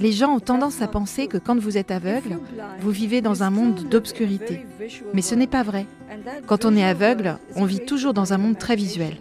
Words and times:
Les 0.00 0.12
gens 0.12 0.34
ont 0.34 0.40
tendance 0.40 0.82
à 0.82 0.88
penser 0.88 1.26
que 1.26 1.38
quand 1.38 1.58
vous 1.58 1.78
êtes 1.78 1.90
aveugle, 1.90 2.38
vous 2.80 2.90
vivez 2.90 3.20
dans 3.20 3.42
un 3.42 3.50
monde 3.50 3.88
d'obscurité. 3.88 4.66
Mais 5.14 5.22
ce 5.22 5.34
n'est 5.34 5.46
pas 5.46 5.62
vrai. 5.62 5.86
Quand 6.46 6.64
on 6.64 6.76
est 6.76 6.84
aveugle, 6.84 7.38
on 7.54 7.64
vit 7.64 7.84
toujours 7.84 8.12
dans 8.12 8.32
un 8.32 8.38
monde 8.38 8.58
très 8.58 8.76
visuel. 8.76 9.16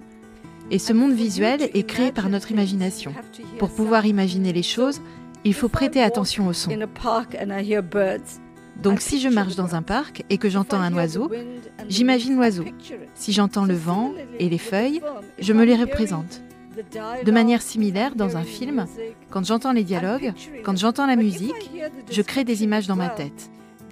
Et 0.71 0.79
ce 0.79 0.93
monde 0.93 1.13
visuel 1.13 1.69
est 1.73 1.83
créé 1.87 2.11
par 2.11 2.29
notre 2.29 2.51
imagination. 2.51 3.13
Pour 3.59 3.69
pouvoir 3.69 4.05
imaginer 4.05 4.51
les 4.51 4.63
choses, 4.63 4.99
il 5.43 5.53
faut 5.53 5.69
prêter 5.69 6.01
attention 6.01 6.47
au 6.47 6.53
son. 6.53 6.71
Donc 8.81 8.99
si 8.99 9.19
je 9.21 9.29
marche 9.29 9.55
dans 9.55 9.75
un 9.75 9.81
parc 9.83 10.23
et 10.29 10.37
que 10.37 10.49
j'entends 10.49 10.81
un 10.81 10.93
oiseau, 10.93 11.31
j'imagine 11.87 12.35
l'oiseau. 12.35 12.65
Si 13.13 13.31
j'entends 13.31 13.65
le 13.65 13.75
vent 13.75 14.11
et 14.39 14.49
les 14.49 14.57
feuilles, 14.57 15.01
je 15.39 15.53
me 15.53 15.63
les 15.65 15.75
représente. 15.75 16.41
De 17.23 17.31
manière 17.31 17.61
similaire, 17.61 18.15
dans 18.15 18.37
un 18.37 18.43
film, 18.43 18.85
quand 19.29 19.45
j'entends 19.45 19.73
les 19.73 19.83
dialogues, 19.83 20.33
quand 20.63 20.77
j'entends 20.77 21.05
la 21.05 21.15
musique, 21.15 21.71
je 22.09 22.21
crée 22.21 22.43
des 22.43 22.63
images 22.63 22.87
dans 22.87 22.95
ma 22.95 23.09
tête. 23.09 23.49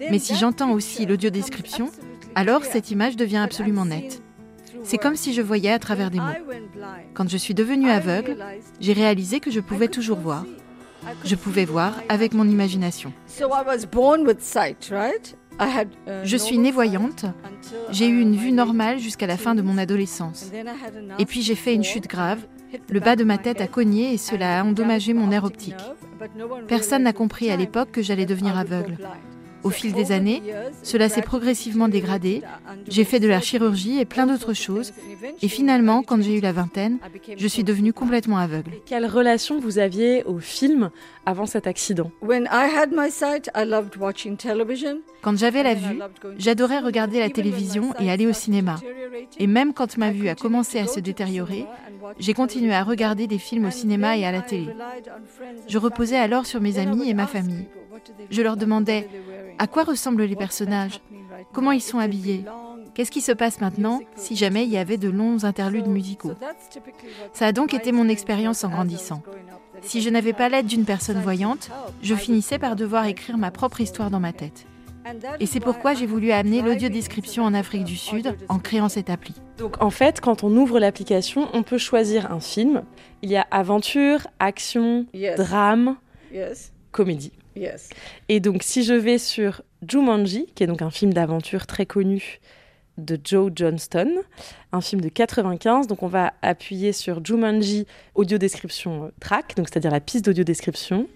Mais 0.09 0.19
si 0.19 0.35
j'entends 0.35 0.71
aussi 0.71 1.05
l'audio-description, 1.05 1.89
alors 2.35 2.65
cette 2.65 2.91
image 2.91 3.15
devient 3.15 3.37
absolument 3.37 3.85
nette. 3.85 4.21
C'est 4.83 4.97
comme 4.97 5.15
si 5.15 5.33
je 5.33 5.41
voyais 5.41 5.71
à 5.71 5.79
travers 5.79 6.11
des 6.11 6.19
mots. 6.19 6.25
Quand 7.13 7.29
je 7.29 7.37
suis 7.37 7.53
devenue 7.53 7.89
aveugle, 7.89 8.37
j'ai 8.79 8.93
réalisé 8.93 9.39
que 9.39 9.51
je 9.51 9.59
pouvais 9.59 9.87
toujours 9.87 10.19
voir. 10.19 10.45
Je 11.23 11.35
pouvais 11.35 11.65
voir 11.65 11.93
avec 12.09 12.33
mon 12.33 12.47
imagination. 12.47 13.13
Je 16.23 16.37
suis 16.37 16.57
née 16.57 16.71
voyante. 16.71 17.25
J'ai 17.91 18.07
eu 18.07 18.19
une 18.21 18.35
vue 18.35 18.51
normale 18.51 18.99
jusqu'à 18.99 19.27
la 19.27 19.37
fin 19.37 19.55
de 19.55 19.61
mon 19.61 19.77
adolescence. 19.77 20.51
Et 21.19 21.25
puis 21.25 21.41
j'ai 21.41 21.55
fait 21.55 21.73
une 21.73 21.83
chute 21.83 22.07
grave. 22.07 22.39
Le 22.89 22.99
bas 22.99 23.15
de 23.15 23.23
ma 23.23 23.37
tête 23.37 23.61
a 23.61 23.67
cogné 23.67 24.13
et 24.13 24.17
cela 24.17 24.59
a 24.59 24.63
endommagé 24.63 25.13
mon 25.13 25.27
nerf 25.27 25.43
optique. 25.43 25.75
Personne 26.67 27.03
n'a 27.03 27.13
compris 27.13 27.51
à 27.51 27.57
l'époque 27.57 27.91
que 27.91 28.01
j'allais 28.01 28.25
devenir 28.25 28.57
aveugle. 28.57 28.97
Au 29.63 29.69
fil 29.69 29.93
des 29.93 30.11
années, 30.11 30.41
cela 30.81 31.09
s'est 31.09 31.21
progressivement 31.21 31.87
dégradé. 31.87 32.41
J'ai 32.87 33.03
fait 33.03 33.19
de 33.19 33.27
la 33.27 33.39
chirurgie 33.39 33.99
et 33.99 34.05
plein 34.05 34.25
d'autres 34.25 34.53
choses. 34.53 34.93
Et 35.41 35.47
finalement, 35.47 36.03
quand 36.03 36.21
j'ai 36.21 36.37
eu 36.37 36.41
la 36.41 36.51
vingtaine, 36.51 36.99
je 37.37 37.47
suis 37.47 37.63
devenue 37.63 37.93
complètement 37.93 38.37
aveugle. 38.37 38.71
Quelle 38.85 39.05
relation 39.05 39.59
vous 39.59 39.79
aviez 39.79 40.23
au 40.25 40.39
film 40.39 40.89
avant 41.25 41.45
cet 41.45 41.67
accident? 41.67 42.11
Quand 45.21 45.37
j'avais 45.37 45.63
la 45.63 45.73
vue, 45.73 45.99
j'adorais 46.37 46.79
regarder 46.79 47.19
la 47.19 47.29
télévision 47.29 47.93
et 47.99 48.11
aller 48.11 48.27
au 48.27 48.33
cinéma. 48.33 48.75
Et 49.39 49.47
même 49.47 49.73
quand 49.73 49.97
ma 49.97 50.11
vue 50.11 50.27
a 50.27 50.35
commencé 50.35 50.79
à 50.79 50.87
se 50.87 50.99
détériorer, 50.99 51.65
j'ai 52.19 52.33
continué 52.33 52.73
à 52.73 52.83
regarder 52.83 53.27
des 53.27 53.37
films 53.37 53.65
au 53.65 53.71
cinéma 53.71 54.17
et 54.17 54.25
à 54.25 54.31
la 54.31 54.41
télé. 54.41 54.67
Je 55.67 55.77
reposais 55.77 56.17
alors 56.17 56.45
sur 56.45 56.59
mes 56.59 56.77
amis 56.77 57.09
et 57.09 57.13
ma 57.13 57.27
famille. 57.27 57.65
Je 58.29 58.41
leur 58.41 58.57
demandais 58.57 59.07
à 59.57 59.67
quoi 59.67 59.83
ressemblent 59.83 60.23
les 60.23 60.35
personnages? 60.35 61.01
Comment 61.51 61.71
ils 61.71 61.81
sont 61.81 61.99
habillés? 61.99 62.45
Qu'est-ce 62.93 63.11
qui 63.11 63.21
se 63.21 63.31
passe 63.31 63.59
maintenant 63.59 64.01
si 64.15 64.35
jamais 64.35 64.63
il 64.63 64.69
y 64.69 64.77
avait 64.77 64.97
de 64.97 65.09
longs 65.09 65.43
interludes 65.45 65.87
musicaux? 65.87 66.33
Ça 67.33 67.47
a 67.47 67.51
donc 67.51 67.73
été 67.73 67.91
mon 67.91 68.07
expérience 68.07 68.63
en 68.63 68.69
grandissant. 68.69 69.23
Si 69.81 70.01
je 70.01 70.09
n'avais 70.09 70.33
pas 70.33 70.49
l'aide 70.49 70.67
d'une 70.67 70.85
personne 70.85 71.19
voyante, 71.19 71.69
je 72.01 72.15
finissais 72.15 72.59
par 72.59 72.75
devoir 72.75 73.05
écrire 73.05 73.37
ma 73.37 73.51
propre 73.51 73.81
histoire 73.81 74.11
dans 74.11 74.19
ma 74.19 74.31
tête. 74.31 74.65
Et 75.39 75.45
c'est 75.45 75.59
pourquoi 75.59 75.93
j'ai 75.93 76.05
voulu 76.05 76.31
amener 76.31 76.61
l'audio-description 76.61 77.43
en 77.43 77.53
Afrique 77.53 77.83
du 77.83 77.97
Sud 77.97 78.37
en 78.47 78.59
créant 78.59 78.87
cette 78.87 79.09
appli. 79.09 79.33
Donc 79.57 79.81
en 79.81 79.89
fait, 79.89 80.21
quand 80.21 80.43
on 80.43 80.55
ouvre 80.55 80.79
l'application, 80.79 81.49
on 81.53 81.63
peut 81.63 81.77
choisir 81.77 82.31
un 82.31 82.39
film. 82.39 82.83
Il 83.21 83.29
y 83.29 83.35
a 83.35 83.45
aventure, 83.51 84.27
action, 84.39 85.05
drame, 85.35 85.97
comédie. 86.91 87.33
Et 88.29 88.39
donc, 88.39 88.63
si 88.63 88.83
je 88.83 88.93
vais 88.93 89.17
sur 89.17 89.61
Jumanji, 89.87 90.47
qui 90.55 90.63
est 90.63 90.67
donc 90.67 90.81
un 90.81 90.91
film 90.91 91.13
d'aventure 91.13 91.67
très 91.67 91.85
connu 91.85 92.39
de 92.97 93.19
Joe 93.23 93.51
Johnston, 93.55 94.21
un 94.71 94.81
film 94.81 95.01
de 95.01 95.09
95. 95.09 95.87
Donc, 95.87 96.03
on 96.03 96.07
va 96.07 96.33
appuyer 96.41 96.93
sur 96.93 97.23
Jumanji 97.25 97.87
audio 98.15 98.37
description 98.37 99.05
euh, 99.05 99.09
track, 99.19 99.55
donc 99.55 99.67
c'est-à-dire 99.69 99.91
la 99.91 99.99
piste 99.99 100.25
d'audio 100.25 100.43
description. 100.43 101.07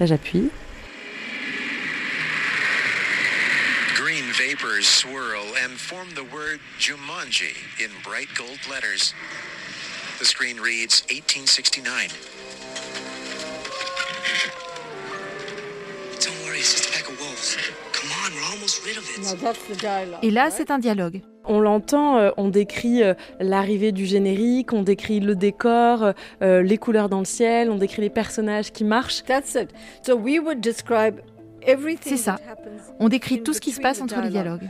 Là, 0.00 0.06
j'appuie. 0.06 0.50
Green 3.94 4.24
vapors 4.32 4.84
swirl 4.84 5.54
and 5.64 5.76
form 5.78 6.08
the 6.14 6.24
word 6.32 6.58
Jumanji 6.78 7.54
in 7.80 7.90
bright 8.02 8.28
gold 8.36 8.58
letters. 8.68 9.14
The 10.18 10.24
screen 10.24 10.58
reads 10.60 11.02
1869. 11.08 12.41
Et 20.22 20.30
là, 20.30 20.50
c'est 20.50 20.70
un 20.70 20.78
dialogue. 20.78 21.20
On 21.44 21.60
l'entend, 21.60 22.18
euh, 22.18 22.30
on 22.36 22.48
décrit 22.48 23.02
euh, 23.02 23.14
l'arrivée 23.40 23.90
du 23.90 24.06
générique, 24.06 24.72
on 24.72 24.82
décrit 24.82 25.18
le 25.18 25.34
décor, 25.34 26.12
euh, 26.40 26.62
les 26.62 26.78
couleurs 26.78 27.08
dans 27.08 27.18
le 27.18 27.24
ciel, 27.24 27.68
on 27.70 27.76
décrit 27.76 28.00
les 28.02 28.10
personnages 28.10 28.70
qui 28.70 28.84
marchent. 28.84 29.22
C'est 32.02 32.16
ça. 32.16 32.36
On 33.00 33.08
décrit 33.08 33.42
tout 33.42 33.52
ce 33.52 33.60
qui 33.60 33.72
se 33.72 33.80
passe 33.80 34.00
entre 34.00 34.20
les 34.20 34.30
dialogues. 34.30 34.68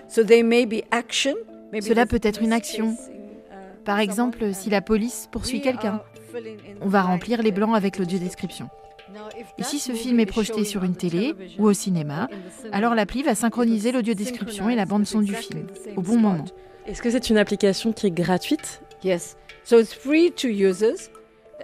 Cela 1.81 2.06
peut 2.06 2.20
être 2.22 2.42
une 2.42 2.52
action. 2.52 2.91
Uh, 2.91 3.84
Par 3.84 3.98
exemple, 3.98 4.54
si 4.54 4.70
la 4.70 4.81
police 4.82 5.28
poursuit 5.31 5.60
quelqu'un, 5.60 6.02
on 6.81 6.88
va 6.88 7.02
remplir 7.02 7.42
les 7.42 7.52
blancs 7.52 7.75
avec 7.75 7.98
l'audio 7.98 8.19
description. 8.19 8.69
Et 9.58 9.62
si 9.62 9.78
ce 9.78 9.92
film 9.92 10.20
est 10.20 10.26
projeté 10.26 10.64
sur 10.64 10.84
une 10.84 10.96
télé 10.96 11.34
ou 11.58 11.66
au 11.66 11.72
cinéma, 11.72 12.28
alors 12.72 12.94
l'appli 12.94 13.22
va 13.22 13.34
synchroniser 13.34 13.92
l'audio 13.92 14.14
description 14.14 14.68
et 14.68 14.76
la 14.76 14.84
bande 14.84 15.06
son 15.06 15.20
du 15.20 15.34
film 15.34 15.66
au 15.96 16.02
bon 16.02 16.18
moment. 16.18 16.44
Est-ce 16.86 17.02
que 17.02 17.10
c'est 17.10 17.30
une 17.30 17.38
application 17.38 17.92
qui 17.92 18.06
est 18.06 18.10
gratuite? 18.10 18.82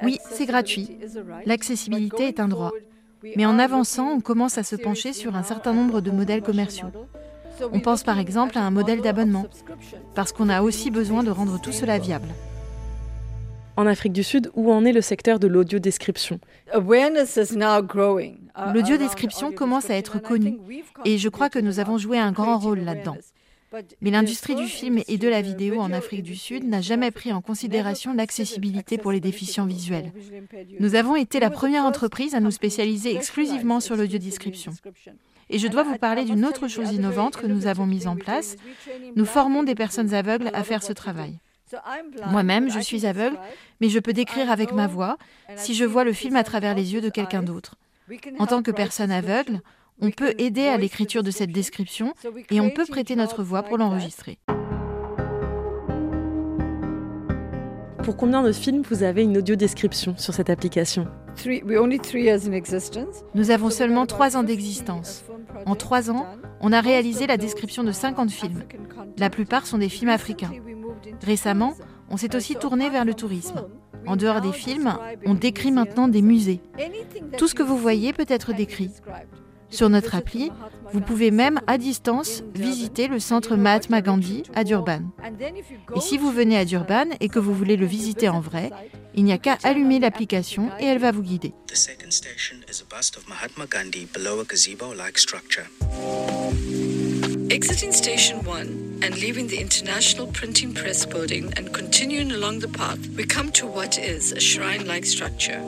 Oui, 0.03 0.19
c'est 0.31 0.47
gratuit. 0.47 0.97
L'accessibilité 1.45 2.29
est 2.29 2.41
un 2.41 2.49
droit. 2.49 2.73
Mais 3.37 3.47
en 3.47 3.59
avançant, 3.59 4.11
on 4.11 4.21
commence 4.21 4.59
à 4.59 4.63
se 4.63 4.77
pencher 4.77 5.13
sur 5.13 5.35
un 5.35 5.43
certain 5.43 5.73
nombre 5.73 6.01
de 6.01 6.11
modèles 6.11 6.43
commerciaux. 6.43 6.89
On 7.73 7.81
pense 7.81 8.05
par 8.05 8.21
exemple 8.21 8.57
à 8.57 8.63
un 8.63 8.71
modèle 8.71 9.01
d'abonnement, 9.01 9.47
parce 10.15 10.31
qu'on 10.31 10.49
a 10.49 10.63
aussi 10.63 10.93
besoin 10.93 11.25
de 11.25 11.31
rendre 11.31 11.61
tout 11.61 11.73
cela 11.73 11.99
viable 11.99 12.29
en 13.79 13.87
Afrique 13.87 14.13
du 14.13 14.25
Sud, 14.25 14.51
où 14.55 14.73
en 14.73 14.85
est 14.85 14.93
le 14.93 15.01
secteur 15.01 15.39
de 15.39 15.47
l'audio-description? 15.47 16.41
L'audio-description 18.75 19.53
commence 19.53 19.89
à 19.89 19.95
être 19.95 20.19
connue 20.19 20.59
et 21.05 21.17
je 21.17 21.29
crois 21.29 21.49
que 21.49 21.61
nous 21.61 21.79
avons 21.79 21.97
joué 21.97 22.19
un 22.19 22.33
grand 22.33 22.59
rôle 22.59 22.81
là-dedans. 22.81 23.17
Mais 24.01 24.11
l'industrie 24.11 24.57
du 24.57 24.67
film 24.67 24.99
et 25.07 25.17
de 25.17 25.29
la 25.29 25.43
vidéo 25.43 25.79
en 25.79 25.93
Afrique 25.93 26.25
du 26.25 26.35
Sud 26.35 26.65
n'a 26.65 26.81
jamais 26.81 27.13
pris 27.13 27.33
en 27.33 27.41
considération 27.41 28.15
l'accessibilité 28.15 28.99
pour 28.99 29.13
les 29.13 29.21
déficients 29.21 29.67
visuels. 29.67 30.11
Nous 30.81 30.97
avons 30.97 31.15
été 31.15 31.39
la 31.39 31.51
première 31.51 31.85
entreprise 31.85 32.35
à 32.35 32.41
nous 32.41 32.51
spécialiser 32.51 33.15
exclusivement 33.15 33.79
sur 33.79 33.95
l'audio-description. 33.95 34.73
Et 35.51 35.59
je 35.59 35.69
dois 35.69 35.85
vous 35.85 35.99
parler 35.99 36.25
d'une 36.25 36.45
autre 36.45 36.67
chose 36.67 36.93
innovante 36.93 37.37
que 37.37 37.47
nous 37.47 37.69
avons 37.69 37.87
mise 37.87 38.09
en 38.09 38.17
place. 38.17 38.57
Nous 39.15 39.25
formons 39.25 39.63
des 39.63 39.77
personnes 39.77 40.15
aveugles 40.15 40.51
à 40.53 40.65
faire 40.65 40.83
ce 40.83 40.93
travail. 40.93 41.39
Moi-même, 42.31 42.71
je 42.71 42.81
suis 42.81 43.07
aveugle, 43.07 43.39
mais 43.81 43.89
je 43.89 43.99
peux 43.99 44.13
décrire 44.13 44.51
avec 44.51 44.73
ma 44.73 44.87
voix 44.87 45.19
si 45.57 45.75
je 45.75 45.85
vois 45.85 46.05
le 46.05 46.13
film 46.13 46.37
à 46.37 46.45
travers 46.45 46.75
les 46.75 46.95
yeux 46.95 47.01
de 47.01 47.11
quelqu'un 47.11 47.43
d'autre. 47.43 47.77
En 48.39 48.47
tant 48.47 48.63
que 48.63 48.71
personne 48.71 49.11
aveugle, 49.11 49.61
on 50.01 50.11
peut 50.11 50.35
aider 50.39 50.67
à 50.67 50.77
l'écriture 50.77 51.23
de 51.23 51.31
cette 51.31 51.51
description 51.51 52.15
et 52.51 52.61
on 52.61 52.71
peut 52.71 52.87
prêter 52.87 53.17
notre 53.17 53.43
voix 53.43 53.63
pour 53.63 53.79
l'enregistrer. 53.79 54.39
Pour 58.05 58.17
combien 58.17 58.43
de 58.43 58.53
films 58.53 58.83
vous 58.89 59.03
avez 59.03 59.23
une 59.23 59.37
audio 59.37 59.55
description 59.55 60.17
sur 60.17 60.33
cette 60.33 60.49
application? 60.49 61.09
Nous 63.35 63.51
avons 63.51 63.71
seulement 63.71 64.07
trois 64.07 64.37
ans 64.37 64.43
d'existence. 64.43 65.25
En 65.67 65.75
trois 65.75 66.11
ans, 66.11 66.27
on 66.61 66.73
a 66.73 66.81
réalisé 66.81 67.27
la 67.27 67.37
description 67.37 67.85
de 67.85 67.93
50 67.93 68.31
films. 68.31 68.65
La 69.19 69.29
plupart 69.31 69.67
sont 69.67 69.79
des 69.79 69.89
films 69.89 70.11
africains. 70.11 70.53
Récemment, 71.23 71.75
on 72.11 72.17
s'est 72.17 72.35
aussi 72.37 72.55
tourné 72.57 72.91
vers 72.91 73.05
le 73.05 73.15
tourisme. 73.15 73.67
En 74.07 74.17
dehors 74.17 74.41
des 74.41 74.53
films, 74.53 74.97
on 75.27 75.35
décrit 75.35 75.73
maintenant 75.73 76.09
des 76.09 76.23
musées. 76.23 76.61
Tout 77.37 77.49
ce 77.49 77.55
que 77.55 77.63
vous 77.63 77.77
voyez 77.77 78.13
peut 78.13 78.27
être 78.29 78.53
décrit. 78.53 78.91
Sur 79.71 79.91
notre 79.91 80.15
appli, 80.15 80.51
vous 80.95 81.01
pouvez 81.01 81.31
même 81.31 81.61
à 81.67 81.77
distance 81.77 82.43
visiter 82.55 83.07
le 83.07 83.19
centre 83.19 83.57
Mahatma 83.57 84.01
Gandhi 84.01 84.45
à 84.55 84.65
Durban. 84.65 85.01
Et 85.95 86.01
si 86.01 86.17
vous 86.17 86.31
venez 86.31 86.57
à 86.57 86.65
Durban 86.65 87.05
et 87.21 87.29
que 87.29 87.39
vous 87.39 87.53
voulez 87.53 87.77
le 87.77 87.85
visiter 87.85 88.31
en 88.31 88.41
vrai, 88.41 88.71
il 89.15 89.25
n'y 89.25 89.33
a 89.33 89.39
qu'à 89.39 89.59
allumer 89.65 89.99
l'application 89.99 90.71
et 90.81 90.87
elle 90.87 90.99
va 90.99 91.13
vous 91.13 91.23
guider. 91.23 91.53
Exiting 97.51 97.93
station 97.93 98.41
1. 98.47 98.88
And 99.03 99.17
leaving 99.19 99.47
the 99.47 99.59
international 99.59 100.27
printing 100.29 100.75
press 100.75 101.07
building 101.07 101.53
and 101.57 101.73
continuing 101.73 102.33
along 102.33 102.61
the 102.61 102.69
path, 102.69 102.99
we 103.17 103.25
come 103.25 103.51
to 103.53 103.67
what 103.67 103.99
is 103.99 104.33
a 104.33 104.41
shrine-like 104.41 105.05
structure. 105.05 105.61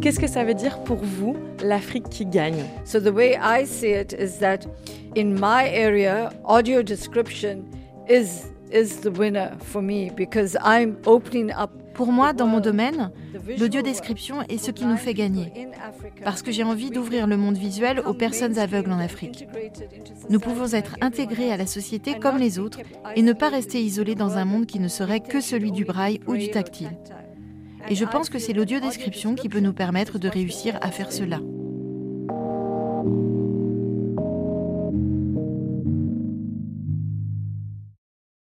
Qu'est-ce 0.00 0.18
que 0.18 0.26
ça 0.26 0.44
veut 0.44 0.54
dire 0.54 0.82
pour 0.84 0.98
vous 0.98 1.36
l'Afrique 1.62 2.08
qui 2.10 2.26
gagne 2.26 2.64
So 2.84 2.98
the 2.98 3.12
way 3.12 3.36
I 3.36 3.64
see 3.64 3.92
it 3.92 4.12
is 4.12 4.38
that 4.38 4.66
in 5.14 5.38
my 5.38 5.68
area 5.68 6.32
audio 6.44 6.82
description 6.82 7.64
is 8.08 8.48
is 8.70 9.00
the 9.00 9.10
winner 9.10 9.56
for 9.60 9.82
me 9.82 10.10
because 10.10 10.56
I'm 10.62 10.96
opening 11.06 11.50
up 11.52 11.70
pour 11.94 12.12
moi, 12.12 12.32
dans 12.32 12.46
mon 12.46 12.60
domaine, 12.60 13.10
l'audiodescription 13.58 14.42
est 14.48 14.58
ce 14.58 14.70
qui 14.70 14.84
nous 14.84 14.96
fait 14.96 15.14
gagner, 15.14 15.52
parce 16.24 16.42
que 16.42 16.52
j'ai 16.52 16.64
envie 16.64 16.90
d'ouvrir 16.90 17.26
le 17.26 17.36
monde 17.36 17.56
visuel 17.56 18.00
aux 18.00 18.14
personnes 18.14 18.58
aveugles 18.58 18.92
en 18.92 18.98
Afrique. 18.98 19.46
Nous 20.30 20.40
pouvons 20.40 20.72
être 20.72 20.96
intégrés 21.00 21.52
à 21.52 21.56
la 21.56 21.66
société 21.66 22.18
comme 22.18 22.38
les 22.38 22.58
autres 22.58 22.80
et 23.16 23.22
ne 23.22 23.32
pas 23.32 23.48
rester 23.48 23.82
isolés 23.82 24.14
dans 24.14 24.36
un 24.36 24.44
monde 24.44 24.66
qui 24.66 24.80
ne 24.80 24.88
serait 24.88 25.20
que 25.20 25.40
celui 25.40 25.72
du 25.72 25.84
braille 25.84 26.20
ou 26.26 26.36
du 26.36 26.50
tactile. 26.50 26.98
Et 27.88 27.94
je 27.94 28.04
pense 28.04 28.30
que 28.30 28.38
c'est 28.38 28.52
l'audiodescription 28.52 29.34
qui 29.34 29.48
peut 29.48 29.60
nous 29.60 29.72
permettre 29.72 30.18
de 30.18 30.28
réussir 30.28 30.78
à 30.80 30.90
faire 30.90 31.12
cela. 31.12 31.40